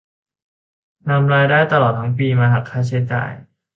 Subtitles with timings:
[1.09, 3.31] นำรายได้ตลอดทั้งปีมาหักค่าใช้จ่าย